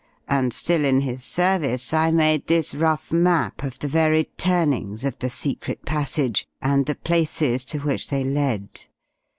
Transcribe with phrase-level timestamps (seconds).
[0.27, 5.19] And still in his service I made this rough map of the varied turnings of
[5.19, 8.87] the secret passage, and the places to which they led.